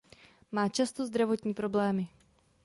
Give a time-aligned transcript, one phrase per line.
[0.51, 2.07] Má často zdravotní problémy.